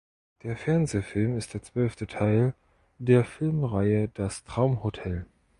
[0.41, 2.55] Der Fernsehfilm ist der zwölfte Teil
[2.97, 5.27] der Filmreihe "Das Traumhotel".